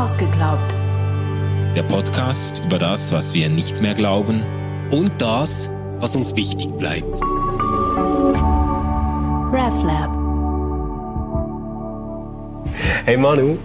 [0.00, 0.74] Ausgeglaubt.
[1.76, 4.42] Der Podcast über das, was wir nicht mehr glauben
[4.90, 7.04] und das, was uns wichtig bleibt.
[9.52, 10.16] RefLab.
[13.04, 13.58] Hey Manu,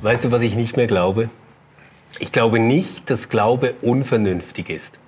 [0.00, 1.28] weißt du, was ich nicht mehr glaube?
[2.18, 4.98] Ich glaube nicht, dass Glaube unvernünftig ist.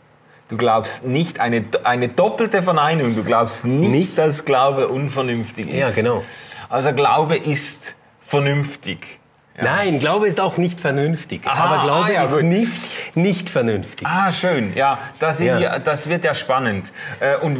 [0.50, 4.18] Du glaubst nicht, eine, eine doppelte Verneinung, du glaubst nicht, Nicht?
[4.18, 5.74] dass Glaube unvernünftig ist.
[5.74, 6.22] Ja, genau.
[6.68, 7.94] Also Glaube ist
[8.26, 9.20] vernünftig.
[9.56, 11.42] Nein, Glaube ist auch nicht vernünftig.
[11.46, 12.42] Aha, aber Glaube ah, ja, ist gut.
[12.42, 12.72] nicht,
[13.16, 14.06] nicht vernünftig.
[14.06, 14.72] Ah, schön.
[14.74, 15.58] Ja, das, Ja.
[15.58, 15.78] ja.
[15.78, 16.90] das wird ja spannend.
[17.20, 17.58] Äh, Und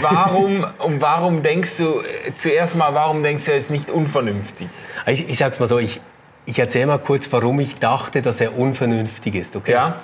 [0.00, 4.68] warum, und warum denkst du, äh, zuerst mal, warum denkst du, er ist nicht unvernünftig?
[5.06, 6.00] Ich, ich sag's mal so, ich,
[6.46, 9.54] ich erzähle mal kurz, warum ich dachte, dass er unvernünftig ist.
[9.54, 9.72] Okay?
[9.72, 9.96] Ja.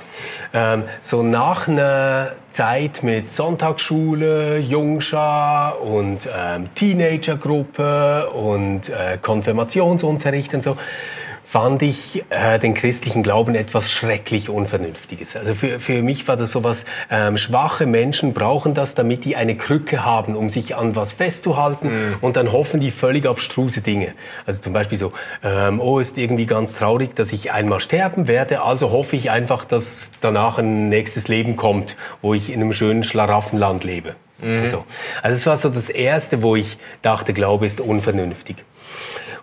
[0.52, 10.62] Ähm, so nach einer Zeit mit Sonntagsschule, Jungschar und ähm, Teenagergruppe und äh, Konfirmationsunterricht und
[10.62, 10.76] so,
[11.50, 15.34] fand ich äh, den christlichen Glauben etwas schrecklich Unvernünftiges.
[15.34, 19.56] Also für, für mich war das sowas, ähm, schwache Menschen brauchen das, damit die eine
[19.56, 24.14] Krücke haben, um sich an was festzuhalten und dann hoffen die völlig abstruse Dinge.
[24.46, 25.10] Also zum Beispiel so,
[25.42, 29.64] ähm, oh, ist irgendwie ganz traurig, dass ich einmal sterben werde, also hoffe ich einfach,
[29.64, 34.14] dass danach ein nächstes Leben kommt, wo ich in einem schönen Schlaraffenland lebe.
[34.40, 34.84] Und So.
[35.20, 38.56] Also es war so das Erste, wo ich dachte, Glaube ist unvernünftig.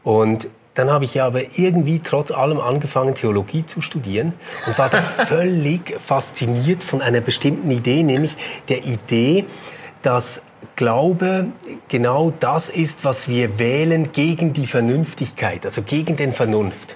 [0.05, 0.47] Und
[0.77, 4.33] dann habe ich ja aber irgendwie trotz allem angefangen, Theologie zu studieren
[4.67, 8.35] und war da völlig fasziniert von einer bestimmten Idee, nämlich
[8.69, 9.45] der Idee,
[10.03, 10.41] dass
[10.75, 11.47] Glaube
[11.87, 16.95] genau das ist, was wir wählen gegen die Vernünftigkeit, also gegen den Vernunft.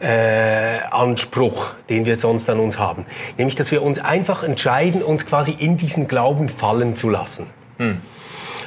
[0.00, 3.04] Äh, Anspruch, den wir sonst an uns haben.
[3.36, 7.46] Nämlich, dass wir uns einfach entscheiden, uns quasi in diesen Glauben fallen zu lassen.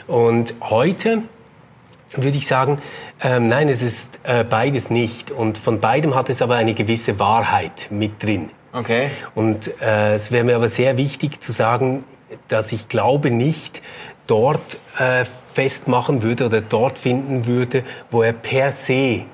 [0.06, 1.24] Und heute
[2.16, 2.80] würde ich sagen,
[3.22, 5.32] ähm, nein, es ist äh, beides nicht.
[5.32, 8.50] Und von beidem hat es aber eine gewisse Wahrheit mit drin.
[8.74, 9.10] Okay.
[9.36, 12.04] Und äh, es wäre mir aber sehr wichtig zu sagen,
[12.48, 13.82] dass ich Glaube nicht
[14.28, 19.26] dort äh, festmachen würde oder dort finden würde, wo er per se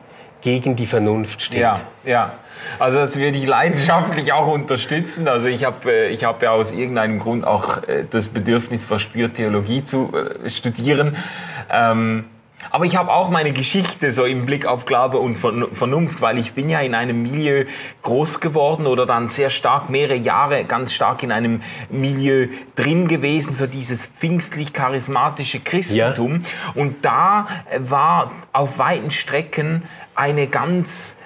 [0.42, 1.60] gegen die Vernunft steht.
[1.60, 2.34] Ja, ja.
[2.78, 5.28] Also das würde ich leidenschaftlich auch unterstützen.
[5.28, 9.36] Also ich habe äh, ich hab ja aus irgendeinem Grund auch äh, das Bedürfnis verspürt,
[9.36, 11.16] Theologie zu äh, studieren.
[11.72, 12.26] Ähm,
[12.72, 16.38] aber ich habe auch meine Geschichte so im Blick auf Glaube und Vern- Vernunft, weil
[16.38, 17.66] ich bin ja in einem Milieu
[18.02, 23.54] groß geworden oder dann sehr stark, mehrere Jahre ganz stark in einem Milieu drin gewesen,
[23.54, 26.40] so dieses pfingstlich-charismatische Christentum.
[26.76, 27.48] Und da
[27.80, 29.84] war auf weiten Strecken
[30.16, 31.18] eine ganz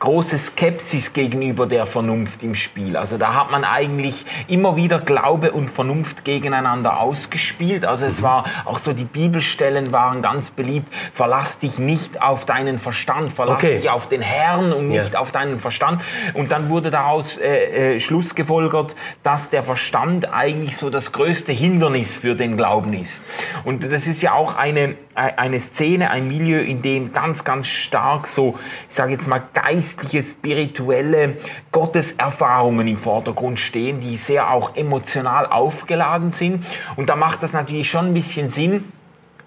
[0.00, 2.96] große Skepsis gegenüber der Vernunft im Spiel.
[2.96, 7.84] Also da hat man eigentlich immer wieder Glaube und Vernunft gegeneinander ausgespielt.
[7.84, 10.92] Also es war auch so, die Bibelstellen waren ganz beliebt.
[11.12, 13.76] Verlass dich nicht auf deinen Verstand, verlass Okay.
[13.76, 15.20] dich auf den Herrn und nicht Ja.
[15.20, 16.00] auf deinen Verstand.
[16.32, 21.52] Und dann wurde daraus äh, äh, Schluss gefolgert, dass der Verstand eigentlich so das größte
[21.52, 23.22] Hindernis für den Glauben ist.
[23.64, 28.26] Und das ist ja auch eine, eine Szene, ein Milieu, in dem ganz, ganz stark
[28.26, 31.36] so, ich sage jetzt mal, geistliche, spirituelle
[31.72, 36.64] Gotteserfahrungen im Vordergrund stehen, die sehr auch emotional aufgeladen sind.
[36.96, 38.84] Und da macht das natürlich schon ein bisschen Sinn,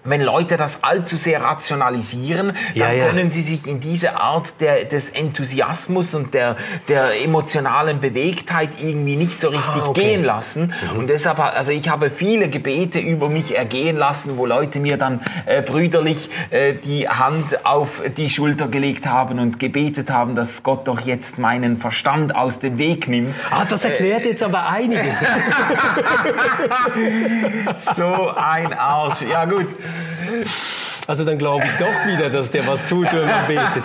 [0.04, 3.06] wenn Leute das allzu sehr rationalisieren, dann Ja, ja.
[3.06, 6.56] können sie sich in diese Art der, des Enthusiasmus und der,
[6.88, 10.00] der emotionalen Bewegtheit irgendwie nicht so richtig Ah, okay.
[10.02, 10.72] gehen lassen.
[10.96, 15.20] Und deshalb, also ich habe viele Gebete über mich ergehen lassen, wo Leute mir dann
[15.46, 20.86] äh, brüderlich äh, die Hand auf die Schulter gelegt haben und gebetet haben, dass Gott
[20.86, 23.34] doch jetzt meinen Verstand aus dem Weg nimmt.
[23.50, 25.16] Ah, das erklärt jetzt aber einiges.
[27.96, 29.22] So ein Arsch.
[29.22, 29.66] Ja gut.
[31.06, 33.84] Also dann glaube ich doch wieder, dass der was tut, wenn man betet.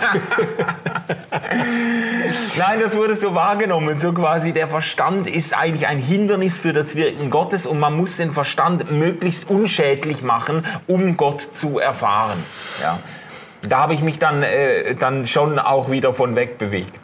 [2.56, 3.98] Nein, das wurde so wahrgenommen.
[3.98, 8.16] So quasi, der Verstand ist eigentlich ein Hindernis für das Wirken Gottes und man muss
[8.16, 12.42] den Verstand möglichst unschädlich machen, um Gott zu erfahren.
[12.80, 13.00] Ja.
[13.68, 16.98] Da habe ich mich dann, äh, dann schon auch wieder von weg bewegt.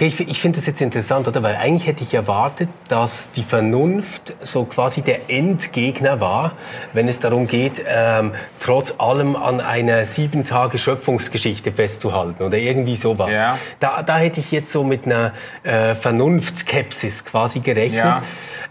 [0.00, 1.42] Okay, ich, ich finde das jetzt interessant, oder?
[1.42, 6.52] Weil eigentlich hätte ich erwartet, dass die Vernunft so quasi der Endgegner war,
[6.94, 12.96] wenn es darum geht, ähm, trotz allem an einer sieben Tage Schöpfungsgeschichte festzuhalten oder irgendwie
[12.96, 13.34] sowas.
[13.34, 13.58] Ja.
[13.78, 15.32] Da, da hätte ich jetzt so mit einer
[15.64, 18.02] äh, Vernunftskepsis quasi gerechnet.
[18.02, 18.22] Ja.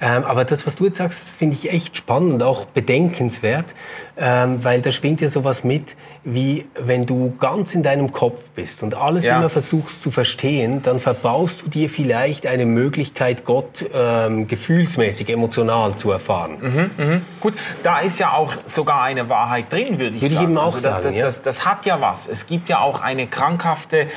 [0.01, 3.75] Ähm, aber das, was du jetzt sagst, finde ich echt spannend, auch bedenkenswert,
[4.19, 5.95] ähm, weil da schwingt ja sowas mit.
[6.25, 9.37] wie wenn du ganz in deinem Kopf bist und alles Ja.
[9.37, 15.95] immer versuchst zu verstehen, dann verbaust du dir vielleicht eine Möglichkeit, Gott ähm, gefühlsmäßig, emotional
[15.95, 17.21] zu erfahren.
[17.39, 20.43] Gut, da ist ja auch sogar eine Wahrheit drin, würde ich Würde ich sagen.
[20.51, 22.27] eben auch das, sagen, das, das, das hat ja was.
[22.27, 24.07] Es gibt ja auch eine krankhafte, äh,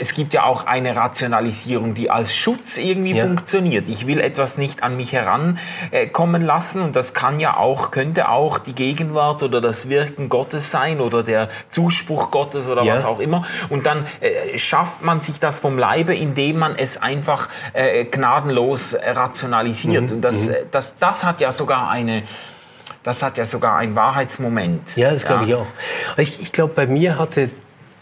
[0.00, 3.24] es gibt ja auch eine Rationalisierung, die als Schutz irgendwie Ja.
[3.24, 3.88] funktioniert.
[3.88, 8.58] Ich will etwas nicht an mich herankommen lassen und das kann ja auch, könnte auch
[8.58, 12.94] die Gegenwart oder das Wirken Gottes sein oder der Zuspruch Gottes oder Ja.
[12.94, 13.44] was auch immer.
[13.68, 18.92] Und dann äh, schafft man sich das vom Leibe, indem man es einfach äh, gnadenlos
[18.94, 20.04] äh, rationalisiert.
[20.10, 20.16] Mhm.
[20.16, 22.22] Und das, äh, das, das hat ja sogar eine,
[23.02, 24.96] das hat ja sogar ein Wahrheitsmoment.
[24.96, 25.66] Ja, das glaube ich auch.
[26.16, 27.50] Ich, ich glaube, bei mir hatte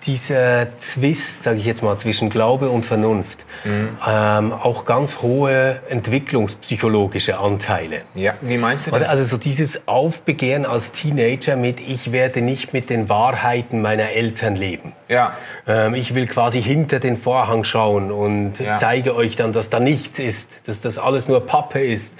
[0.02, 7.38] dieser Zwist, sage ich jetzt mal, zwischen Glaube und Vernunft ähm, auch ganz hohe entwicklungspsychologische
[7.38, 8.02] Anteile.
[8.14, 9.06] Ja, wie meinst du das?
[9.08, 14.56] Also so dieses Aufbegehren als Teenager mit, ich werde nicht mit den Wahrheiten meiner Eltern
[14.56, 14.92] leben.
[15.08, 15.34] Ja,
[15.66, 18.76] Ähm, ich will quasi hinter den Vorhang schauen und Ja.
[18.76, 22.14] zeige euch dann, dass da nichts ist, dass das alles nur Pappe ist.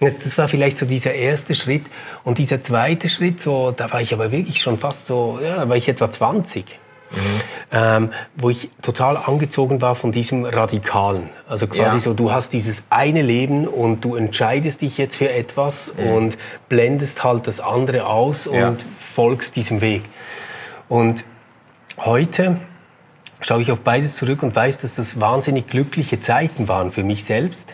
[0.00, 1.84] Das, das war vielleicht so dieser erste Schritt.
[2.24, 5.68] Und dieser zweite Schritt, so, da war ich aber wirklich schon fast so, ja, da
[5.68, 6.64] war ich etwa 20.
[7.72, 11.30] Ähm, wo ich total angezogen war von diesem Radikalen.
[11.48, 11.98] Also quasi Ja.
[11.98, 16.36] so, du hast dieses eine Leben und du entscheidest dich jetzt für etwas und
[16.68, 18.68] blendest halt das andere aus Ja.
[18.68, 18.84] und
[19.14, 20.02] folgst diesem Weg.
[20.88, 21.24] Und
[21.98, 22.56] heute
[23.42, 27.24] schaue ich auf beides zurück und weiß, dass das wahnsinnig glückliche Zeiten waren für mich
[27.24, 27.72] selbst,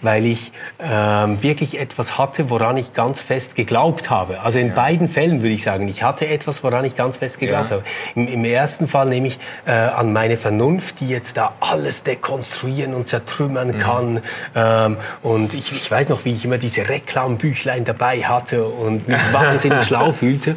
[0.00, 4.40] weil ich ähm, wirklich etwas hatte, woran ich ganz fest geglaubt habe.
[4.40, 7.70] Also in beiden Fällen würde ich sagen, ich hatte etwas, woran ich ganz fest geglaubt
[7.70, 7.76] Ja.
[7.76, 7.84] habe.
[8.14, 12.94] Im, Im ersten Fall nehme ich äh, an meine Vernunft, die jetzt da alles dekonstruieren
[12.94, 14.20] und zertrümmern kann.
[14.54, 19.20] Ähm, und ich, ich weiß noch, wie ich immer diese Reklambüchlein dabei hatte und mich
[19.32, 20.56] wahnsinnig schlau fühlte.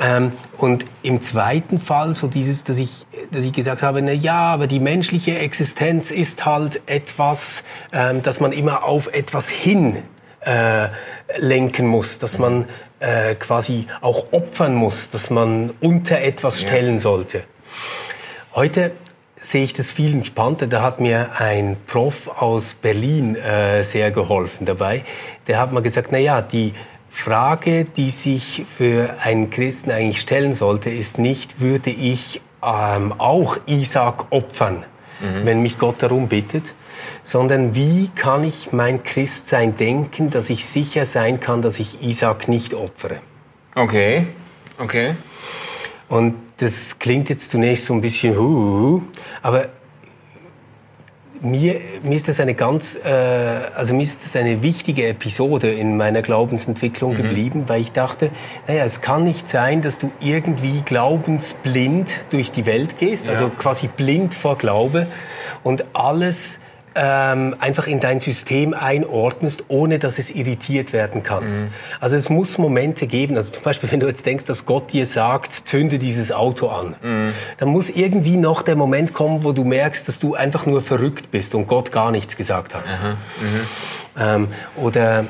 [0.00, 4.38] Ähm, und im zweiten Fall so dieses, dass ich, dass ich gesagt habe, na ja,
[4.38, 9.96] aber die menschliche Existenz ist halt etwas, ähm, dass man immer auf etwas hin
[10.40, 10.88] äh,
[11.38, 12.66] lenken muss, dass man
[13.00, 17.42] äh, quasi auch opfern muss, dass man unter etwas stellen sollte.
[18.54, 18.92] Heute
[19.40, 20.66] sehe ich das viel entspannter.
[20.66, 25.04] Da hat mir ein Prof aus Berlin äh, sehr geholfen dabei.
[25.46, 26.74] Der hat mal gesagt, na ja, die
[27.22, 33.58] Frage, die sich für einen Christen eigentlich stellen sollte, ist nicht, würde ich ähm, auch
[33.66, 34.84] Isaac opfern,
[35.20, 36.72] wenn mich Gott darum bittet,
[37.24, 42.46] sondern wie kann ich mein Christsein denken, dass ich sicher sein kann, dass ich Isaac
[42.48, 43.16] nicht opfere.
[43.74, 44.26] okay,
[44.78, 45.14] okay.
[46.08, 49.02] Und das klingt jetzt zunächst so ein bisschen, huh,
[49.42, 49.68] aber
[51.40, 55.96] mir, mir ist das eine ganz, äh, also mir ist das eine wichtige Episode in
[55.96, 58.30] meiner Glaubensentwicklung geblieben, weil ich dachte,
[58.66, 63.32] naja, es kann nicht sein, dass du irgendwie glaubensblind durch die Welt gehst, Ja.
[63.32, 65.06] also quasi blind vor Glaube
[65.64, 66.60] und alles
[67.00, 71.70] ähm, einfach in dein System einordnest, ohne dass es irritiert werden kann.
[72.00, 75.06] Also es muss Momente geben, also zum Beispiel, wenn du jetzt denkst, dass Gott dir
[75.06, 76.96] sagt, zünde dieses Auto an,
[77.58, 81.30] dann muss irgendwie noch der Moment kommen, wo du merkst, dass du einfach nur verrückt
[81.30, 82.84] bist und Gott gar nichts gesagt hat.
[84.18, 85.26] Ähm, oder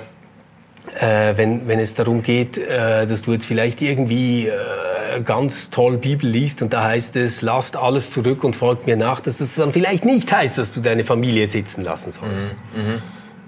[0.99, 5.97] äh, wenn, wenn es darum geht, äh, dass du jetzt vielleicht irgendwie äh, ganz toll
[5.97, 9.55] Bibel liest und da heißt es, lasst alles zurück und folgt mir nach, dass das
[9.55, 12.55] dann vielleicht nicht heißt, dass du deine Familie sitzen lassen sollst.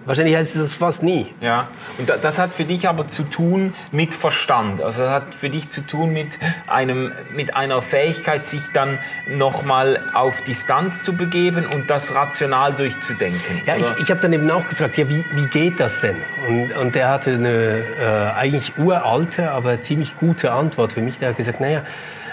[0.07, 1.27] Wahrscheinlich heißt es das fast nie.
[1.43, 1.69] Ja,
[1.99, 4.81] und da- das hat für dich aber zu tun mit Verstand.
[4.83, 6.29] Also das hat für dich zu tun mit,
[6.67, 8.99] einem, mit einer Fähigkeit, sich dann
[9.29, 13.61] nochmal auf Distanz zu begeben und das rational durchzudenken.
[13.67, 13.95] Ja, oder?
[13.99, 16.17] ich, ich habe dann eben auch gefragt, ja, wie, wie geht das denn?
[16.49, 21.19] Und, und er hatte eine äh, eigentlich uralte, aber ziemlich gute Antwort für mich.
[21.19, 21.83] Der hat gesagt, naja,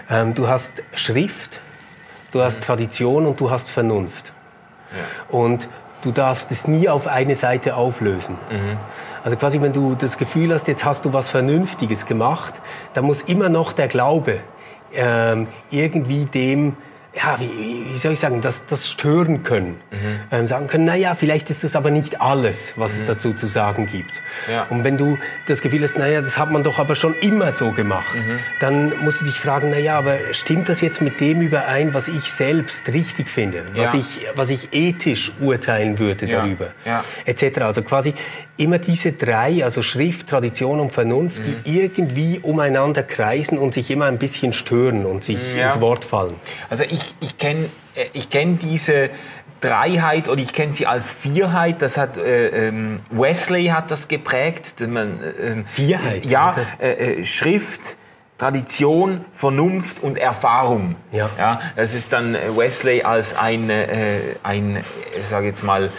[0.09, 1.59] ähm, du hast Schrift,
[2.31, 4.31] du hast Tradition und du hast Vernunft.
[5.29, 5.67] Und
[6.07, 8.35] du darfst es nie auf eine Seite auflösen.
[9.23, 12.61] Also quasi, wenn du das Gefühl hast, jetzt hast du was Vernünftiges gemacht,
[12.93, 14.39] dann muss immer noch der Glaube
[14.93, 16.77] ähm, irgendwie dem,
[17.17, 17.49] ja, wie,
[17.91, 19.77] wie- soll ich sagen, das, das stören können.
[20.31, 23.87] Ähm, sagen können, naja, vielleicht ist das aber nicht alles, was es dazu zu sagen
[23.91, 24.21] gibt.
[24.51, 24.67] Ja.
[24.69, 27.71] Und wenn du das Gefühl hast, naja, das hat man doch aber schon immer so
[27.71, 28.15] gemacht,
[28.59, 32.31] dann musst du dich fragen, naja, aber stimmt das jetzt mit dem überein, was ich
[32.31, 33.99] selbst richtig finde, was, Ja.
[33.99, 36.41] ich, was ich ethisch urteilen würde Ja.
[36.41, 36.67] darüber,
[37.25, 37.61] etc.
[37.61, 38.13] Also quasi
[38.57, 41.55] immer diese drei, also Schrift, Tradition und Vernunft, Mhm.
[41.65, 45.65] die irgendwie umeinander kreisen und sich immer ein bisschen stören und sich Ja.
[45.67, 46.33] ins Wort fallen.
[46.69, 47.69] Also ich, ich kenne
[48.13, 49.09] ich kenn diese
[49.61, 51.81] Dreiheit oder ich kenne sie als Vierheit.
[51.81, 54.79] Das hat äh, ähm, Wesley hat das geprägt.
[54.79, 56.25] Man, äh, ähm, Vierheit?
[56.25, 57.97] Ja, äh, äh, Schrift,
[58.37, 60.95] Tradition, Vernunft und Erfahrung.
[61.11, 61.29] Ja.
[61.37, 64.83] Ja, das ist dann Wesley als ein, äh, ein
[65.19, 65.89] ich sage jetzt mal,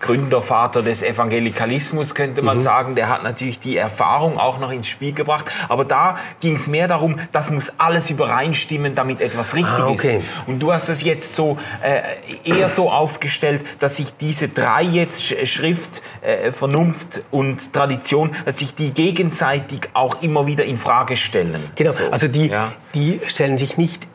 [0.00, 2.62] Gründervater des Evangelikalismus, könnte man mhm.
[2.62, 2.94] sagen.
[2.94, 5.46] Der hat natürlich die Erfahrung auch noch ins Spiel gebracht.
[5.68, 10.18] Aber da ging es mehr darum, das muss alles übereinstimmen, damit etwas richtig ah, okay.
[10.18, 10.24] ist.
[10.46, 12.02] Und du hast es jetzt so äh,
[12.44, 18.74] eher so aufgestellt, dass sich diese drei jetzt Schrift, äh, Vernunft und Tradition, dass sich
[18.74, 21.70] die gegenseitig auch immer wieder in Frage stellen.
[21.74, 22.72] Genau, so, also die, ja.
[22.94, 24.06] die stellen sich nicht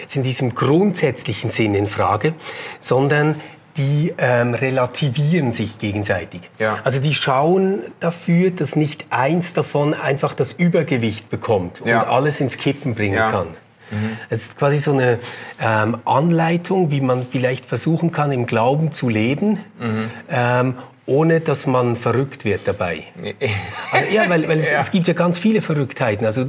[0.00, 2.34] jetzt in diesem grundsätzlichen Sinn in Frage,
[2.80, 3.40] sondern
[3.76, 6.42] die ähm, relativieren sich gegenseitig.
[6.58, 6.78] Ja.
[6.84, 12.00] Also die schauen dafür, dass nicht eins davon einfach das Übergewicht bekommt ja.
[12.00, 13.30] und alles ins Kippen bringen ja.
[13.30, 13.46] kann.
[13.90, 14.16] Mhm.
[14.28, 15.18] Es ist quasi so eine
[15.60, 20.10] ähm, Anleitung, wie man vielleicht versuchen kann, im Glauben zu leben, mhm.
[20.30, 20.74] ähm,
[21.06, 23.04] ohne dass man verrückt wird dabei.
[23.90, 26.24] Also, ja, weil, weil es, es, gibt ja ganz viele Verrücktheiten.
[26.24, 26.46] Also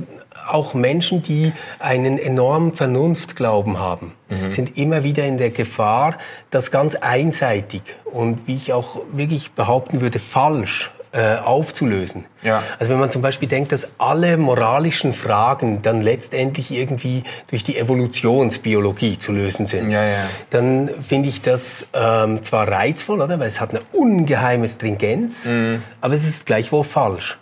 [0.48, 4.52] auch Menschen, die einen enormen Vernunftglauben haben, mhm.
[4.52, 6.18] sind immer wieder in der Gefahr,
[6.50, 12.24] das ganz einseitig und wie ich auch wirklich behaupten würde, falsch äh, aufzulösen.
[12.42, 12.64] Ja.
[12.80, 17.78] Also wenn man zum Beispiel denkt, dass alle moralischen Fragen dann letztendlich irgendwie durch die
[17.78, 20.30] Evolutionsbiologie zu lösen sind, ja, ja.
[20.52, 23.40] dann finde ich das ähm, zwar reizvoll, oder?
[23.40, 25.84] weil es hat eine ungeheime Stringenz, mhm.
[26.00, 27.38] aber es ist gleichwohl falsch.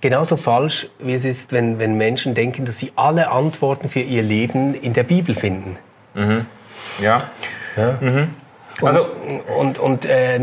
[0.00, 4.22] Genauso falsch, wie es ist, wenn, wenn Menschen denken, dass sie alle Antworten für ihr
[4.22, 5.76] Leben in der Bibel finden.
[6.14, 6.46] Mhm.
[7.00, 7.24] Ja.
[7.76, 7.98] ja.
[8.00, 8.28] Mhm.
[8.80, 9.06] Und, also,
[9.58, 10.40] und, und äh,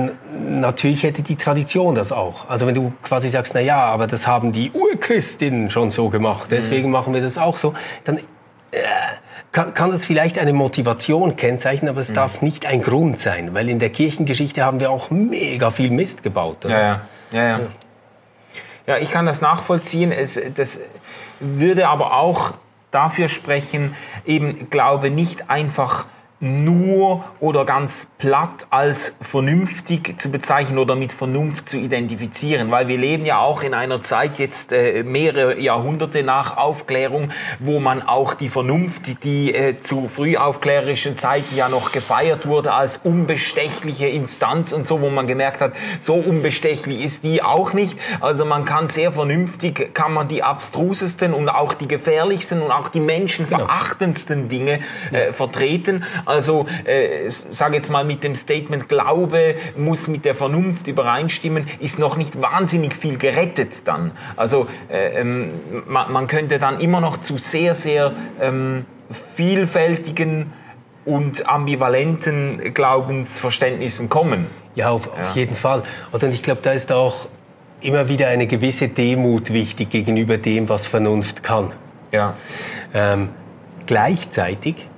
[0.49, 2.47] natürlich hätte die Tradition das auch.
[2.47, 6.49] Also wenn du quasi sagst, na ja, aber das haben die Urchristinnen schon so gemacht,
[6.51, 6.93] deswegen mhm.
[6.93, 7.73] machen wir das auch so,
[8.05, 8.17] dann
[8.71, 8.79] äh,
[9.51, 12.15] kann, kann das vielleicht eine Motivation kennzeichnen, aber es mhm.
[12.15, 16.23] darf nicht ein Grund sein, weil in der Kirchengeschichte haben wir auch mega viel Mist
[16.23, 16.65] gebaut.
[16.65, 16.73] Oder?
[16.73, 17.01] Ja, ja.
[17.31, 17.59] ja, ja.
[17.59, 17.67] ja.
[18.89, 20.11] Ja, ich kann das nachvollziehen.
[20.11, 20.79] Es, das
[21.39, 22.55] würde aber auch
[22.89, 26.07] dafür sprechen, eben Glaube nicht einfach
[26.41, 32.97] nur oder ganz platt als vernünftig zu bezeichnen oder mit Vernunft zu identifizieren, weil wir
[32.97, 38.35] leben ja auch in einer Zeit jetzt äh, mehrere Jahrhunderte nach Aufklärung, wo man auch
[38.35, 44.87] die Vernunft, die äh, zu frühaufklärerischen Zeiten ja noch gefeiert wurde als unbestechliche Instanz und
[44.87, 47.97] so, wo man gemerkt hat, so unbestechlich ist die auch nicht.
[48.21, 52.87] Also man kann sehr vernünftig, kann man die abstrusesten und auch die gefährlichsten und auch
[52.87, 54.79] die menschenverachtendsten Dinge
[55.11, 56.05] äh, vertreten.
[56.29, 61.97] Also äh, sage jetzt mal mit dem Statement Glaube muss mit der Vernunft übereinstimmen, ist
[61.97, 64.11] noch nicht wahnsinnig viel gerettet dann.
[64.35, 65.49] Also äh, ähm,
[65.87, 68.85] man, man, könnte dann immer noch zu sehr, sehr ähm,
[69.35, 70.53] vielfältigen
[71.03, 74.45] und ambivalenten Glaubensverständnissen kommen.
[74.75, 75.81] Ja, auf, auf jeden Fall.
[76.11, 77.27] Und ich glaube, da ist auch
[77.81, 81.71] immer wieder eine gewisse Demut wichtig gegenüber dem, was Vernunft kann.
[82.11, 82.35] Ja.
[82.93, 83.29] Ähm,
[83.87, 84.88] gleichzeitig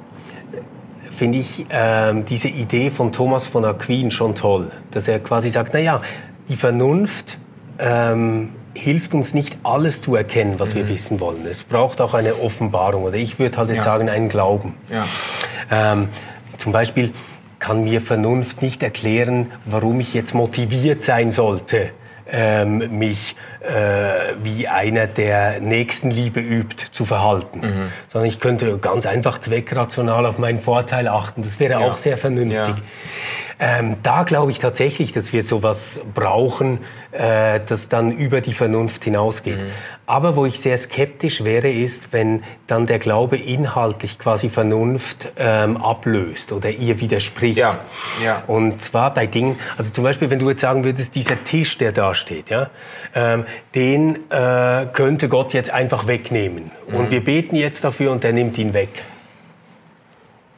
[1.21, 5.71] finde ich ähm, diese Idee von Thomas von Aquin schon toll, dass er quasi sagt,
[5.75, 6.01] naja,
[6.49, 7.37] die Vernunft
[7.77, 10.79] ähm, hilft uns nicht alles zu erkennen, was mhm.
[10.79, 11.45] wir wissen wollen.
[11.45, 13.83] Es braucht auch eine Offenbarung oder ich würde halt jetzt ja.
[13.83, 14.73] sagen einen Glauben.
[14.89, 15.05] Ja.
[15.69, 16.09] Ähm,
[16.57, 17.13] zum Beispiel
[17.59, 21.91] kann mir Vernunft nicht erklären, warum ich jetzt motiviert sein sollte,
[22.31, 27.59] ähm, mich äh, wie einer, der Nächstenliebe übt, zu verhalten.
[27.59, 27.91] Mhm.
[28.09, 31.43] Sondern ich könnte ganz einfach zweckrational auf meinen Vorteil achten.
[31.43, 31.79] Das wäre ja.
[31.79, 32.75] auch sehr vernünftig.
[32.75, 32.75] Ja.
[33.63, 36.79] Ähm, da glaube ich tatsächlich, dass wir sowas brauchen,
[37.11, 39.59] äh, das dann über die Vernunft hinausgeht.
[39.59, 39.71] Mhm.
[40.07, 45.77] Aber wo ich sehr skeptisch wäre, ist, wenn dann der Glaube inhaltlich quasi Vernunft ähm,
[45.77, 47.59] ablöst oder ihr widerspricht.
[47.59, 47.77] Ja.
[48.25, 48.43] Ja.
[48.47, 51.91] Und zwar bei Dingen, also zum Beispiel, wenn du jetzt sagen würdest, dieser Tisch, der
[51.91, 52.71] da steht, ja,
[53.13, 56.71] ähm, den äh, könnte Gott jetzt einfach wegnehmen.
[56.87, 56.95] Mhm.
[56.95, 59.03] Und wir beten jetzt dafür und der nimmt ihn weg.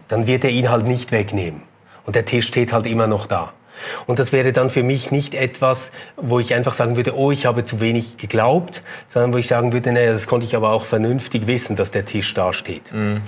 [0.07, 1.72] Dann wird er ihn halt nicht wegnehmen.
[2.05, 3.53] Und der Tisch steht halt immer noch da.
[4.05, 7.45] Und das wäre dann für mich nicht etwas, wo ich einfach sagen würde, oh, ich
[7.45, 10.85] habe zu wenig geglaubt, sondern wo ich sagen würde, naja, das konnte ich aber auch
[10.85, 12.93] vernünftig wissen, dass der Tisch da steht.
[12.93, 13.21] Mm, mm.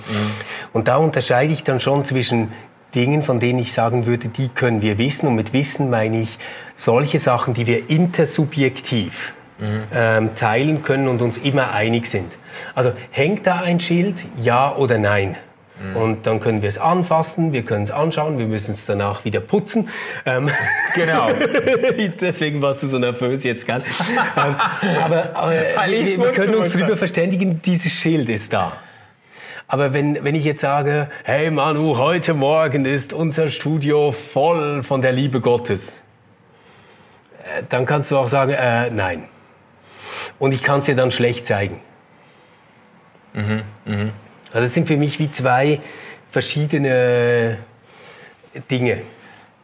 [0.74, 2.52] Und da unterscheide ich dann schon zwischen
[2.94, 5.28] Dingen, von denen ich sagen würde, die können wir wissen.
[5.28, 6.38] Und mit Wissen meine ich
[6.76, 9.84] solche Sachen, die wir intersubjektiv mhm.
[9.94, 12.38] ähm, teilen können und uns immer einig sind.
[12.74, 15.36] Also hängt da ein Schild, ja oder nein?
[15.80, 15.96] Mhm.
[15.98, 19.42] Und dann können wir es anfassen, wir können es anschauen, wir müssen es danach wieder
[19.42, 19.90] putzen.
[20.26, 20.50] Ähm,
[20.94, 21.30] genau.
[22.22, 23.84] Deswegen warst du so nervös jetzt, gell?
[24.38, 24.56] ähm,
[25.04, 28.74] aber, aber wir, wir können uns darüber verständigen, dieses Schild ist da.
[29.68, 35.02] Aber wenn, wenn ich jetzt sage, hey Manu, heute Morgen ist unser Studio voll von
[35.02, 36.00] der Liebe Gottes,
[37.44, 39.24] äh, dann kannst du auch sagen, äh, nein.
[40.40, 41.82] Und ich kann es dir dann schlecht zeigen.
[43.34, 43.64] Mhm.
[43.86, 44.12] Mhm.
[44.56, 45.82] Also es sind für mich wie zwei
[46.32, 47.58] verschiedene
[48.72, 49.02] Dinge.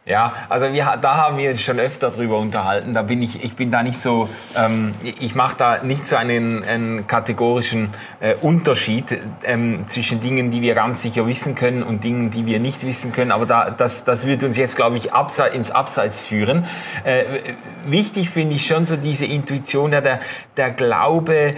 [0.04, 2.92] Ja, also wir, da haben wir uns schon öfter drüber unterhalten.
[2.92, 6.64] Da bin ich, ich bin da nicht so, ähm, ich mache da nicht so einen,
[6.64, 12.32] einen kategorischen äh, Unterschied ähm, zwischen Dingen, die wir ganz sicher wissen können und Dingen,
[12.32, 13.30] die wir nicht wissen können.
[13.30, 16.66] Aber da, das, das wird uns jetzt, glaube ich, abseits, ins Abseits führen.
[17.04, 17.54] Äh,
[17.86, 20.18] wichtig finde ich schon so diese Intuition, der,
[20.56, 21.54] der Glaube, äh,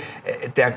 [0.55, 0.75] der,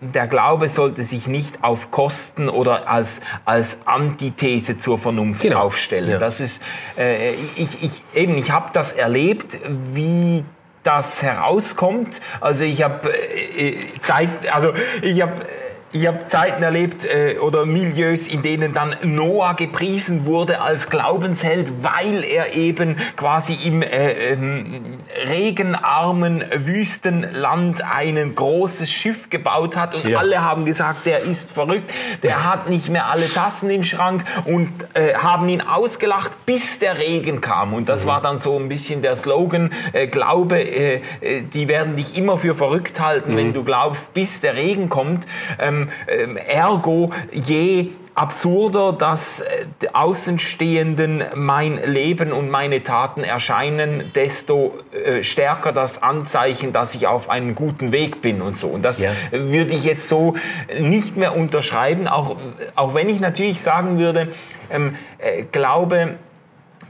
[0.00, 5.60] der Glaube sollte sich nicht auf Kosten oder als, als Antithese zur Vernunft genau.
[5.60, 6.10] aufstellen.
[6.10, 6.18] Ja.
[6.18, 6.62] Das ist
[6.96, 9.58] äh, ich, ich, eben, ich habe das erlebt,
[9.92, 10.44] wie
[10.82, 12.20] das herauskommt.
[12.40, 15.46] Also ich habe äh, Zeit, also ich habe
[15.92, 21.82] ich habe Zeiten erlebt äh, oder Milieus, in denen dann Noah gepriesen wurde als Glaubensheld,
[21.82, 30.06] weil er eben quasi im äh, ähm, regenarmen Wüstenland ein großes Schiff gebaut hat und
[30.06, 30.18] ja.
[30.18, 31.90] alle haben gesagt, der ist verrückt,
[32.22, 36.98] der hat nicht mehr alle Tassen im Schrank und äh, haben ihn ausgelacht, bis der
[36.98, 37.74] Regen kam.
[37.74, 38.08] Und das mhm.
[38.08, 42.38] war dann so ein bisschen der Slogan, äh, Glaube, äh, äh, die werden dich immer
[42.38, 43.36] für verrückt halten, mhm.
[43.36, 45.26] wenn du glaubst, bis der Regen kommt.
[45.58, 54.74] Ähm, ähm, ergo je absurder, dass äh, Außenstehenden mein Leben und meine Taten erscheinen, desto
[54.92, 58.68] äh, stärker das Anzeichen, dass ich auf einem guten Weg bin und so.
[58.68, 59.12] Und das ja.
[59.30, 60.36] würde ich jetzt so
[60.78, 62.36] nicht mehr unterschreiben, auch,
[62.74, 64.28] auch wenn ich natürlich sagen würde,
[64.70, 66.16] ähm, äh, glaube,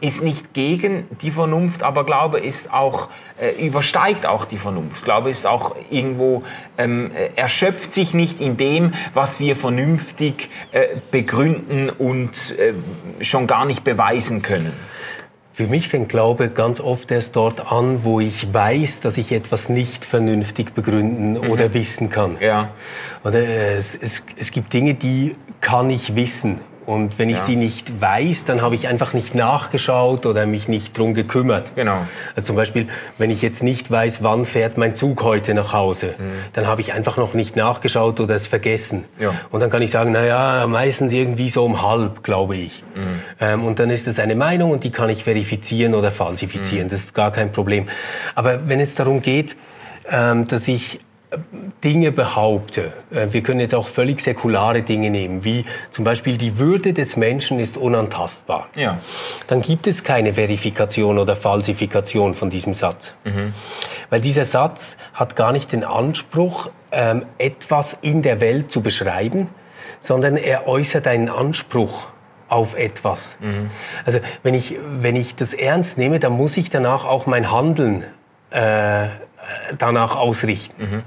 [0.00, 3.09] ist nicht gegen die Vernunft, aber Glaube ist auch,
[3.40, 5.04] äh, übersteigt auch die Vernunft.
[5.04, 6.42] Glaube ist auch irgendwo,
[6.78, 12.75] ähm, äh, erschöpft sich nicht in dem, was wir vernünftig äh, begründen und äh,
[13.25, 14.73] schon gar nicht beweisen können.
[15.52, 19.69] Für mich fängt Glaube ganz oft erst dort an, wo ich weiß, dass ich etwas
[19.69, 21.50] nicht vernünftig begründen mhm.
[21.50, 22.38] oder wissen kann.
[22.40, 22.71] Ja.
[23.25, 27.44] Oder äh, es, es, es gibt Dinge, die kann ich wissen und wenn ich ja.
[27.44, 31.76] sie nicht weiß, dann habe ich einfach nicht nachgeschaut oder mich nicht drum gekümmert.
[31.76, 31.99] Genau.
[32.35, 36.16] Also zum Beispiel, wenn ich jetzt nicht weiß, wann fährt mein Zug heute nach Hause,
[36.18, 36.32] mhm.
[36.52, 39.04] dann habe ich einfach noch nicht nachgeschaut oder es vergessen.
[39.20, 39.32] Ja.
[39.52, 42.82] Und dann kann ich sagen, na ja, meistens irgendwie so um halb, glaube ich.
[42.97, 43.23] Mhm.
[43.40, 46.88] Ähm, und dann ist das eine Meinung und die kann ich verifizieren oder falsifizieren.
[46.88, 46.91] Mhm.
[46.91, 47.86] Das ist gar kein Problem.
[48.34, 49.54] Aber wenn es darum geht,
[50.10, 50.99] ähm, dass ich
[51.84, 56.58] Dinge behaupte, äh, wir können jetzt auch völlig säkulare Dinge nehmen, wie zum Beispiel die
[56.58, 58.99] Würde des Menschen ist unantastbar, ja.
[59.47, 63.14] dann gibt es keine Verifikation oder Falsifikation von diesem Satz.
[63.25, 63.54] Mhm.
[64.10, 69.49] Weil dieser Satz hat gar nicht den Anspruch, ähm, etwas in der Welt zu beschreiben,
[70.00, 72.08] sondern er äußert einen Anspruch
[72.49, 73.36] auf etwas.
[73.38, 73.71] Mhm.
[74.04, 78.02] Also wenn ich, wenn ich das ernst nehme, dann muss ich danach auch mein Handeln
[78.50, 79.06] äh,
[79.78, 80.82] danach ausrichten.
[80.82, 81.02] Mhm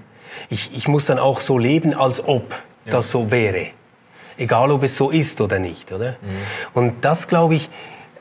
[0.49, 2.51] ich, ich muss dann auch so leben, als ob
[2.85, 2.91] ja.
[2.91, 3.67] das so wäre.
[4.37, 5.91] Egal, ob es so ist oder nicht.
[5.91, 6.11] Oder?
[6.21, 6.37] Mhm.
[6.73, 7.69] Und das, glaube ich,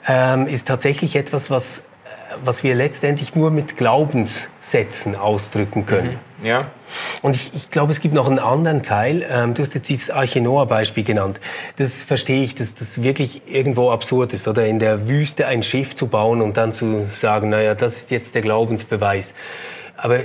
[0.07, 1.83] ähm, ist tatsächlich etwas, was, äh,
[2.45, 6.19] was wir letztendlich nur mit Glaubenssätzen ausdrücken können.
[6.41, 6.47] Mhm.
[6.47, 6.67] Ja.
[7.23, 9.25] Und ich, ich glaube, es gibt noch einen anderen Teil.
[9.29, 11.41] Ähm, du hast jetzt dieses Arche Noah-Beispiel genannt.
[11.77, 15.95] Das verstehe ich, dass das wirklich irgendwo absurd ist, oder in der Wüste ein Schiff
[15.95, 19.35] zu bauen und dann zu sagen, naja, das ist jetzt der Glaubensbeweis.
[19.97, 20.21] Aber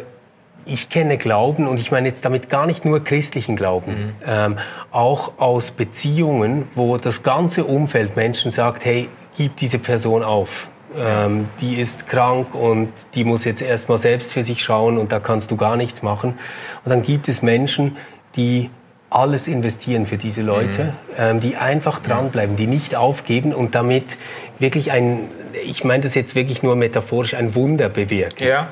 [0.68, 4.14] ich kenne Glauben und ich meine jetzt damit gar nicht nur christlichen Glauben, mhm.
[4.26, 4.58] ähm,
[4.92, 10.68] auch aus Beziehungen, wo das ganze Umfeld Menschen sagt, hey, gib diese Person auf.
[10.98, 15.20] Ähm, die ist krank und die muss jetzt erstmal selbst für sich schauen und da
[15.20, 16.40] kannst du gar nichts machen.
[16.84, 17.98] Und dann gibt es Menschen,
[18.36, 18.70] die
[19.10, 20.92] alles investieren für diese Leute, mhm.
[21.18, 24.18] ähm, die einfach dranbleiben, die nicht aufgeben und damit
[24.60, 25.30] wirklich ein,
[25.66, 28.46] ich meine das jetzt wirklich nur metaphorisch, ein Wunder bewirken.
[28.46, 28.70] Ja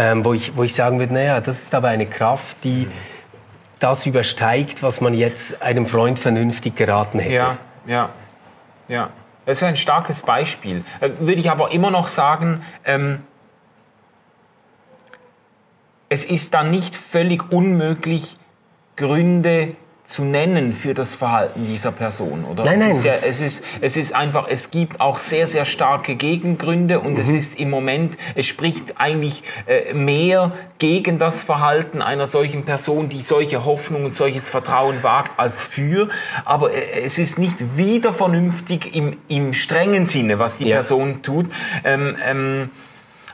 [0.00, 2.88] ähm, wo, ich, wo ich sagen würde, naja, das ist aber eine Kraft, die
[3.80, 7.34] das übersteigt, was man jetzt einem Freund vernünftig geraten hätte.
[7.34, 8.08] Ja, ja,
[8.88, 9.10] ja.
[9.44, 10.84] Das ist ein starkes Beispiel.
[11.00, 13.20] Äh, würde ich aber immer noch sagen, ähm,
[16.08, 18.38] es ist dann nicht völlig unmöglich,
[18.96, 19.76] Gründe
[20.10, 22.64] zu nennen für das Verhalten dieser Person, oder?
[22.64, 22.90] Nein, nein.
[22.90, 27.00] Es ist, ja, es ist, es ist einfach, es gibt auch sehr, sehr starke Gegengründe
[27.00, 27.20] und mhm.
[27.20, 33.08] es ist im Moment, es spricht eigentlich äh, mehr gegen das Verhalten einer solchen Person,
[33.08, 36.08] die solche Hoffnung und solches Vertrauen wagt, als für.
[36.44, 40.76] Aber äh, es ist nicht wieder vernünftig im, im strengen Sinne, was die ja.
[40.76, 41.46] Person tut.
[41.84, 42.70] Ähm, ähm,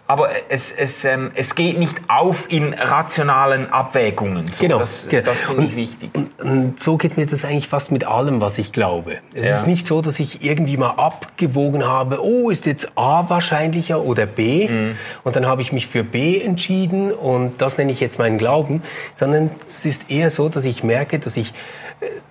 [0.09, 4.47] aber es, es, ähm, es geht nicht auf in rationalen Abwägungen.
[4.47, 5.23] So, Genau, Das, genau.
[5.25, 6.11] das finde ich Und- wichtig.
[6.38, 9.19] Und so geht mir das eigentlich fast mit allem, was ich glaube.
[9.35, 9.59] Es Ja.
[9.59, 14.27] ist nicht so, dass ich irgendwie mal abgewogen habe, oh, ist jetzt A wahrscheinlicher oder
[14.27, 14.69] B?
[14.69, 14.97] Mhm.
[15.25, 18.83] Und dann habe ich mich für B entschieden und das nenne ich jetzt meinen Glauben,
[19.16, 21.53] sondern es ist eher so, dass ich merke, dass ich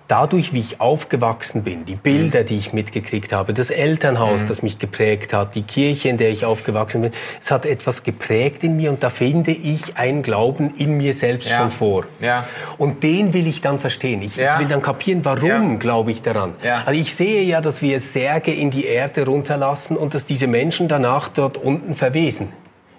[0.08, 2.46] dadurch, wie ich aufgewachsen bin, die Bilder, Mhm.
[2.46, 6.44] die ich mitgekriegt habe, das Elternhaus, das mich geprägt hat, die Kirche, in der ich
[6.44, 10.96] aufgewachsen bin, es hat etwas geprägt in mir und da finde ich einen Glauben in
[10.96, 11.56] mir selbst Ja.
[11.58, 12.04] schon vor.
[12.20, 12.46] Ja.
[12.78, 14.22] Und den will ich dann verstehen.
[14.22, 14.54] Ich, Ja.
[14.54, 16.52] ich will dann kapieren, warum glaube ich daran.
[16.84, 20.86] Also ich sehe ja, dass wir Särge in die Erde runterlassen und dass diese Menschen
[20.86, 22.48] danach dort unten verwesen.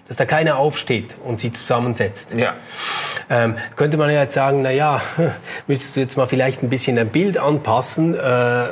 [0.08, 2.32] Dass da keiner aufsteht und sie zusammensetzt.
[2.34, 2.54] Ja.
[3.28, 5.02] Ähm, könnte man ja jetzt sagen, na ja,
[5.66, 8.14] müsstest du jetzt mal vielleicht ein bisschen ein Bild anpassen.
[8.14, 8.68] Äh, da,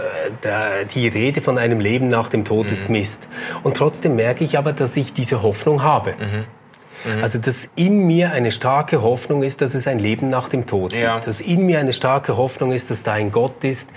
[0.95, 2.73] die Rede von einem Leben nach dem Tod Mhm.
[2.73, 3.29] ist Mist.
[3.63, 6.13] Und trotzdem merke ich aber, dass ich diese Hoffnung habe.
[6.13, 6.45] Mhm.
[7.23, 10.93] Also, dass in mir eine starke Hoffnung ist, dass es ein Leben nach dem Tod
[10.93, 11.15] Ja.
[11.17, 11.29] gibt.
[11.29, 13.91] Dass in mir eine starke Hoffnung ist, dass da ein Gott ist,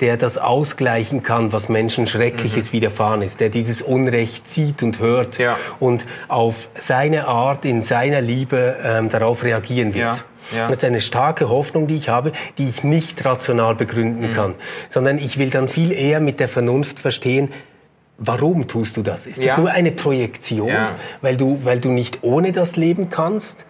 [0.00, 5.38] der das ausgleichen kann, was Menschen Schreckliches widerfahren ist, der dieses Unrecht sieht und hört
[5.38, 5.44] Mhm.
[5.44, 5.56] Ja.
[5.80, 10.18] und auf seine Art, in seiner Liebe ähm, darauf reagieren wird.
[10.52, 10.68] Ja, ja.
[10.68, 14.34] Das ist eine starke Hoffnung, die ich habe, die ich nicht rational begründen Mhm.
[14.34, 14.54] kann,
[14.88, 17.48] sondern ich will dann viel eher mit der Vernunft verstehen,
[18.18, 19.26] warum tust du das?
[19.26, 19.56] Ist das Ja.
[19.58, 20.94] nur eine Projektion, Ja.
[21.20, 23.64] weil, du, weil du nicht ohne das leben kannst?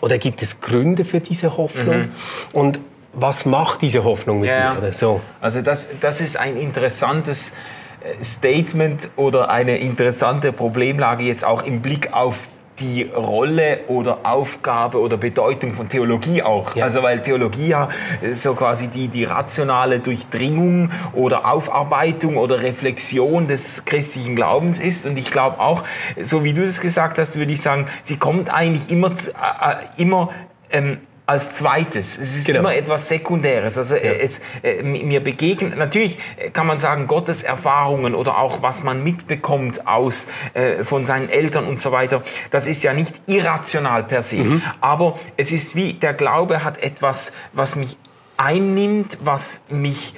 [0.00, 2.08] Oder gibt es Gründe für diese Hoffnung?
[2.52, 2.78] Und
[3.12, 4.56] was macht diese Hoffnung mit Mhm.
[4.56, 4.78] Ja, dir?
[4.78, 5.20] Oder so?
[5.40, 7.52] Also das, das ist ein interessantes
[8.00, 12.48] äh, Statement oder eine interessante Problemlage jetzt auch im Blick auf
[12.80, 16.76] die Rolle oder Aufgabe oder Bedeutung von Theologie auch.
[16.76, 16.84] Ja.
[16.84, 17.88] Also weil Theologie ja
[18.22, 25.06] äh, so quasi die, die rationale Durchdringung oder Aufarbeitung oder Reflexion des christlichen Glaubens ist.
[25.06, 25.84] Und ich glaube auch,
[26.20, 30.02] so wie du es gesagt hast, würde ich sagen, sie kommt eigentlich immer, äh, äh,
[30.02, 30.30] immer
[30.70, 32.16] ähm, als zweites.
[32.18, 32.60] Es ist Genau.
[32.60, 33.76] immer etwas Sekundäres.
[33.76, 38.38] Also äh, es, äh, mi- mir begegnet, natürlich äh, kann man sagen, Gottes Erfahrungen oder
[38.38, 42.94] auch was man mitbekommt aus, äh, von seinen Eltern und so weiter, das ist ja
[42.94, 44.36] nicht irrational per se.
[44.36, 44.62] Mhm.
[44.80, 47.98] Aber es ist wie, der Glaube hat etwas, was mich
[48.38, 50.14] einnimmt, was mich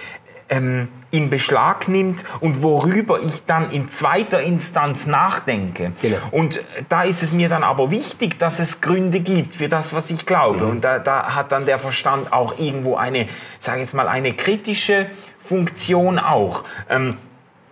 [0.51, 5.93] ähm, in Beschlag nimmt und worüber ich dann in zweiter Instanz nachdenke.
[6.03, 6.19] Genau.
[6.31, 10.11] Und da ist es mir dann aber wichtig, dass es Gründe gibt für das, was
[10.11, 10.67] ich glaube.
[10.67, 15.07] Und da, da hat dann der Verstand auch irgendwo eine, sage jetzt mal, eine kritische
[15.43, 16.65] Funktion auch.
[16.89, 17.17] Ähm,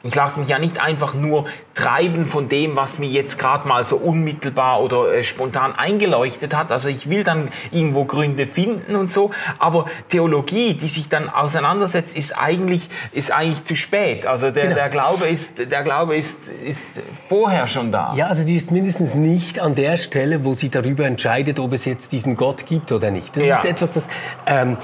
[0.05, 3.85] ich lasse mich ja nicht einfach nur treiben von dem, was mir jetzt gerade mal
[3.85, 6.71] so unmittelbar oder äh, spontan eingeleuchtet hat.
[6.71, 9.33] Also ich will dann irgendwo Gründe finden und so.
[9.59, 14.27] Aber Theologie, die sich dann auseinandersetzt, ist eigentlich, ist eigentlich zu spät.
[14.27, 14.75] Also der, Genau.
[14.77, 16.85] der Glaube, ist, der Glaube ist, ist
[17.29, 18.15] vorher schon da.
[18.17, 21.85] Ja, also die ist mindestens nicht an der Stelle, wo sie darüber entscheidet, ob es
[21.85, 23.37] jetzt diesen Gott gibt oder nicht.
[23.37, 23.59] Das Ja.
[23.59, 24.09] ist etwas, das
[24.47, 24.77] ähm,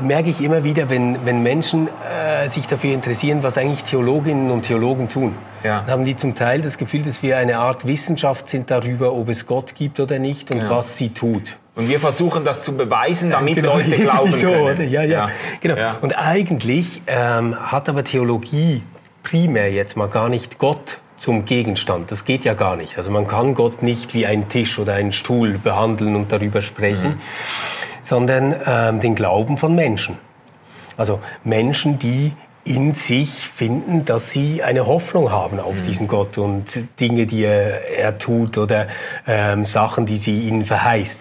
[0.00, 4.62] merke ich immer wieder, wenn, wenn Menschen äh, sich dafür interessieren, was eigentlich Theologinnen und
[4.62, 5.34] Theologen tun.
[5.62, 5.80] Ja.
[5.82, 9.28] Dann haben die zum Teil das Gefühl, dass wir eine Art Wissenschaft sind darüber, ob
[9.28, 10.70] es Gott gibt oder nicht und Ja.
[10.70, 11.56] was sie tut.
[11.74, 14.62] Und wir versuchen das zu beweisen, damit Genau, Leute glauben so, können.
[14.62, 14.82] Oder?
[14.84, 15.28] Ja, ja,
[15.60, 15.76] genau.
[15.76, 15.96] Ja.
[16.00, 18.82] Und eigentlich ähm, hat aber Theologie
[19.22, 22.10] primär jetzt mal gar nicht Gott zum Gegenstand.
[22.12, 22.96] Das geht ja gar nicht.
[22.98, 27.12] Also man kann Gott nicht wie einen Tisch oder einen Stuhl behandeln und darüber sprechen,
[27.12, 27.20] Mhm.
[28.06, 30.16] Sondern ähm, den Glauben von Menschen.
[30.96, 36.64] Also Menschen, die in sich finden, dass sie eine Hoffnung haben auf diesen Gott und
[37.00, 38.86] Dinge, die er, er tut oder
[39.26, 41.20] ähm, Sachen, die sie ihnen verheißt.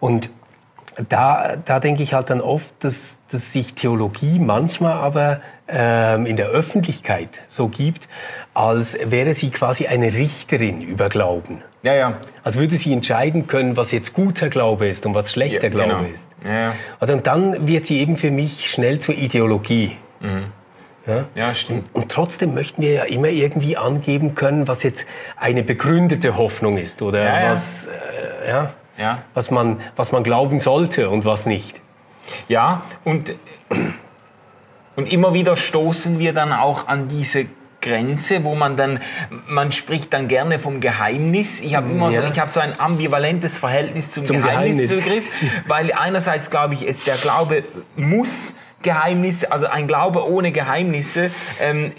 [0.00, 0.30] Und
[1.08, 6.36] da, da denke ich halt dann oft, dass, dass sich Theologie manchmal aber ähm, in
[6.36, 8.08] der Öffentlichkeit so gibt,
[8.54, 11.62] als wäre sie quasi eine Richterin über Glauben.
[11.84, 12.12] Ja, ja.
[12.42, 15.94] Als würde sie entscheiden können, was jetzt guter Glaube ist und was schlechter Ja, Glaube
[15.96, 16.14] genau.
[16.14, 16.30] ist.
[16.44, 19.96] Ja, Und dann wird sie eben für mich schnell zur Ideologie.
[21.06, 21.26] Ja?
[21.34, 21.90] ja, stimmt.
[21.92, 25.04] Und trotzdem möchten wir ja immer irgendwie angeben können, was jetzt
[25.36, 27.52] eine begründete Hoffnung ist oder ja.
[27.52, 29.18] Was, äh, ja, Ja.
[29.34, 31.78] was, man, was man glauben sollte und was nicht.
[32.48, 33.34] Ja, und,
[34.96, 37.44] und immer wieder stoßen wir dann auch an diese
[37.84, 39.00] Grenze, wo man dann,
[39.46, 41.60] man spricht dann gerne vom Geheimnis.
[41.60, 42.28] Ich habe immer so, Ja.
[42.32, 45.24] ich habe so ein ambivalentes Verhältnis zum, Zum Geheimnisbegriff,
[45.66, 47.64] weil einerseits glaube ich, es, der Glaube
[47.96, 51.92] muss Geheimnisse, also ein Glaube ohne Geheimnisse ähm,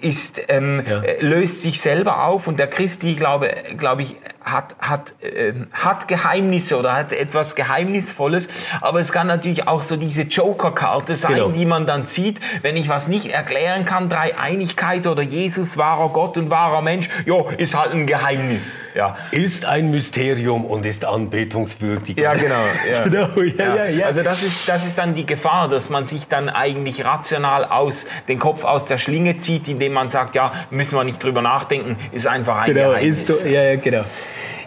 [0.00, 1.02] ist, ähm, Ja.
[1.02, 6.06] äh, löst sich selber auf und der christliche Glaube, glaube ich, hat, hat, äh, hat
[6.08, 8.48] Geheimnisse oder hat etwas Geheimnisvolles,
[8.80, 11.48] aber es kann natürlich auch so diese Joker-Karte sein, Genau.
[11.50, 16.36] die man dann zieht, wenn ich was nicht erklären kann, Dreieinigkeit oder Jesus, wahrer Gott
[16.36, 18.78] und wahrer Mensch, jo, ist halt ein Geheimnis.
[18.94, 22.16] Ja, Ist ein Mysterium und ist anbetungswürdig.
[22.18, 22.54] ja genau.
[22.90, 23.04] Ja.
[23.04, 24.06] Genau, ja, ja, ja.
[24.06, 28.06] Also das ist, das ist dann die Gefahr, dass man sich dann eigentlich rational aus
[28.28, 31.96] den Kopf aus der Schlinge zieht, indem man sagt, ja, müssen wir nicht drüber nachdenken,
[32.12, 33.18] ist einfach ein Genau, Geheimnis.
[33.18, 34.04] ist so, ja, ja, genau.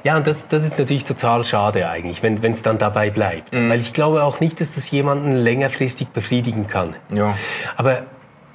[0.08, 3.54] Ja, und das, das ist natürlich total schade eigentlich, wenn es dann dabei bleibt.
[3.54, 3.70] Mhm.
[3.70, 6.96] Weil ich glaube auch nicht, dass das jemanden längerfristig befriedigen kann.
[7.14, 7.38] Ja.
[7.76, 8.04] Aber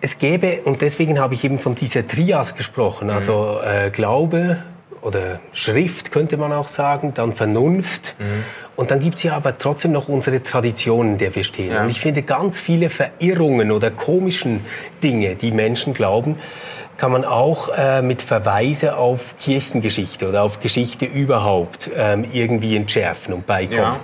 [0.01, 3.13] es gäbe, und deswegen habe ich eben von dieser Trias gesprochen, Mhm.
[3.15, 4.63] also äh, Glaube
[5.03, 8.15] oder Schrift könnte man auch sagen, dann Vernunft.
[8.19, 8.45] Mhm.
[8.75, 11.73] Und dann gibt es ja aber trotzdem noch unsere Traditionen, in der wir stehen.
[11.73, 11.83] Ja.
[11.83, 14.65] Und ich finde ganz viele Verirrungen oder komischen
[15.03, 16.39] Dinge, die Menschen glauben,
[17.03, 23.35] kann man auch äh, mit Verweise auf Kirchengeschichte oder auf Geschichte überhaupt ähm, irgendwie entschärfen
[23.35, 23.81] und beikommen.
[23.81, 24.01] Ja.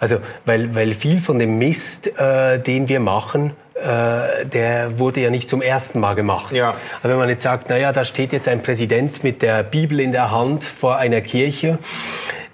[0.00, 5.30] Also, weil, weil viel von dem Mist, äh, den wir machen, äh, der wurde ja
[5.30, 6.50] nicht zum ersten Mal gemacht.
[6.50, 6.74] Ja.
[6.96, 10.10] Also wenn man jetzt sagt, naja, da steht jetzt ein Präsident mit der Bibel in
[10.10, 11.78] der Hand vor einer Kirche,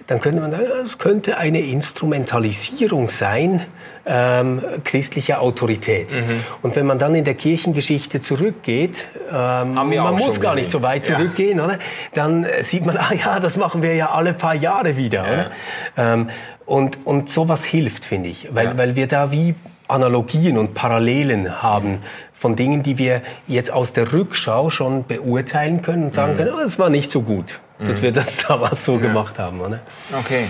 [0.09, 3.61] dann könnte man sagen, ja, es könnte eine Instrumentalisierung sein
[4.07, 6.15] ähm, christlicher Autorität.
[6.15, 6.41] Mhm.
[6.63, 10.81] Und wenn man dann in der Kirchengeschichte zurückgeht, ähm, man muss gar nicht gesehen.
[10.81, 11.17] so weit Ja.
[11.17, 11.79] zurückgehen, oder?
[12.15, 15.25] dann äh, sieht man, ah ja, das machen wir ja alle paar Jahre wieder.
[15.27, 15.33] Ja.
[15.33, 15.51] Oder?
[15.97, 16.31] Ähm,
[16.65, 18.79] und, und sowas hilft, finde ich, weil, Ja.
[18.79, 19.55] weil wir da wie
[19.89, 21.99] Analogien und Parallelen haben
[22.35, 26.15] von Dingen, die wir jetzt aus der Rückschau schon beurteilen können und Mhm.
[26.15, 29.61] sagen können, oh, es war nicht so gut, dass wir das damals so gemacht haben.
[29.61, 29.81] Oder?
[30.19, 30.45] Okay.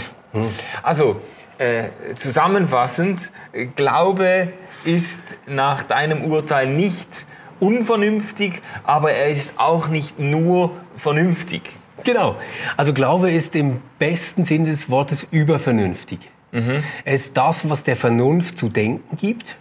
[0.83, 1.21] Also,
[1.59, 3.31] äh, zusammenfassend,
[3.77, 4.53] Glaube
[4.85, 7.27] ist nach deinem Urteil nicht
[7.61, 11.62] unvernünftig, aber er ist auch nicht nur vernünftig.
[12.05, 12.37] Genau.
[12.77, 16.21] Also Glaube ist im besten Sinne des Wortes übervernünftig.
[16.53, 16.85] Mhm.
[17.05, 19.57] Er ist das, was der Vernunft zu denken gibt.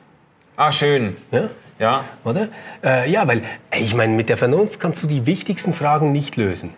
[0.55, 1.17] Ah, schön.
[1.31, 1.49] Ja?
[1.79, 2.03] Ja.
[2.23, 2.49] Oder?
[2.83, 3.41] Äh, ja, weil
[3.75, 6.73] ich meine, mit der Vernunft kannst du die wichtigsten Fragen nicht lösen.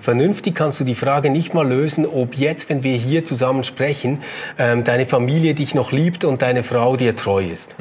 [0.00, 4.22] Vernünftig kannst du die Frage nicht mal lösen, ob jetzt, wenn wir hier zusammen sprechen,
[4.58, 7.74] ähm, deine Familie dich noch liebt und deine Frau dir treu ist.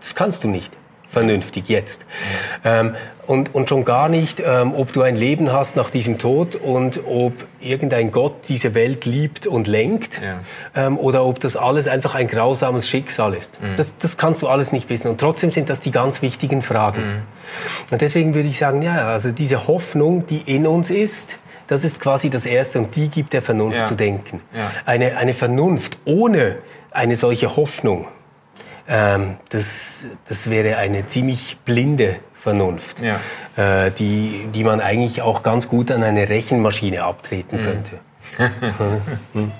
[0.00, 0.72] Das kannst du nicht.
[1.14, 2.04] Vernünftig jetzt.
[2.64, 2.94] Ähm,
[3.26, 7.00] und, und schon gar nicht, ähm, ob du ein Leben hast nach diesem Tod und
[7.06, 10.40] ob irgendein Gott diese Welt liebt und lenkt Ja.
[10.76, 13.56] ähm, oder ob das alles einfach ein grausames Schicksal ist.
[13.78, 15.08] Das, das kannst du alles nicht wissen.
[15.08, 17.22] Und trotzdem sind das die ganz wichtigen Fragen.
[17.90, 22.00] Und deswegen würde ich sagen, ja, also diese Hoffnung, die in uns ist, das ist
[22.00, 23.84] quasi das Erste und die gibt der Vernunft Ja.
[23.86, 24.40] zu denken.
[24.54, 24.70] Ja.
[24.84, 26.56] Eine, eine Vernunft ohne
[26.90, 28.06] eine solche Hoffnung,
[28.88, 33.20] ähm, das, das wäre eine ziemlich blinde Vernunft, Ja.
[33.86, 37.98] äh, die, die man eigentlich auch ganz gut an eine Rechenmaschine abtreten könnte.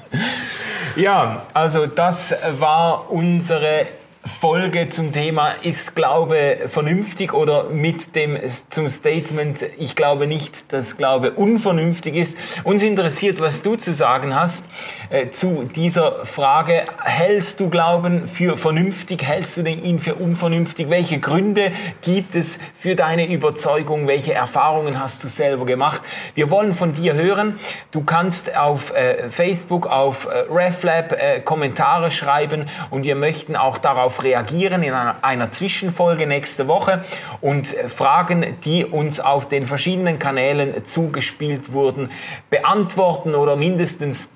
[0.97, 3.87] Ja, also das war unsere
[4.27, 8.39] Folge zum Thema Ist Glaube vernünftig oder mit dem
[8.71, 12.39] zum Statement Ich glaube nicht, dass Glaube unvernünftig ist.
[12.65, 14.65] Uns interessiert, was du zu sagen hast
[15.11, 16.85] äh, zu dieser Frage.
[17.03, 19.23] Hältst du Glauben für vernünftig?
[19.23, 20.89] Hältst du ihn für unvernünftig?
[20.89, 24.07] Welche Gründe gibt es für deine Überzeugung?
[24.07, 26.01] Welche Erfahrungen hast du selber gemacht?
[26.35, 27.59] Wir wollen von dir hören.
[27.91, 33.77] Du kannst auf äh, Facebook, auf äh, RefLab äh, Kommentare schreiben und wir möchten auch
[33.77, 37.05] darauf reagieren in einer, einer Zwischenfolge nächste Woche
[37.41, 42.11] und äh, Fragen, die uns auf den verschiedenen Kanälen zugespielt wurden,
[42.51, 44.29] beantworten oder mindestens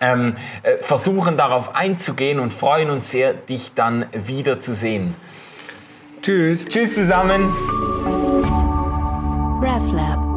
[0.00, 5.14] ähm, äh, versuchen darauf einzugehen und freuen uns sehr, dich dann wiederzusehen.
[6.22, 6.64] Tschüss.
[6.66, 7.52] Tschüss zusammen.
[9.62, 10.31] RefLab